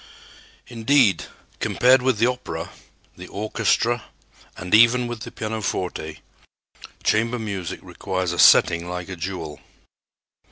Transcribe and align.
Indeed, 0.65 1.25
compared 1.59 2.01
with 2.01 2.17
the 2.17 2.25
opera, 2.25 2.71
the 3.15 3.27
orchestra 3.27 4.05
and 4.57 4.73
even 4.73 5.05
with 5.05 5.19
the 5.19 5.31
pianoforte, 5.31 6.21
chamber 7.03 7.37
music 7.37 7.81
requires 7.83 8.31
a 8.31 8.39
setting 8.39 8.89
like 8.89 9.09
a 9.09 9.15
jewel. 9.15 9.59